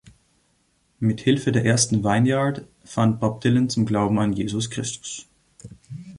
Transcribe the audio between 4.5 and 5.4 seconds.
Christus.